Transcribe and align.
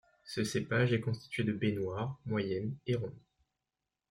Ce 0.23 0.43
cépage 0.43 0.93
est 0.93 0.99
constitué 0.99 1.43
de 1.43 1.53
baies 1.53 1.73
noires, 1.73 2.17
moyennes 2.25 2.73
et 2.87 2.95
rondes. 2.95 3.13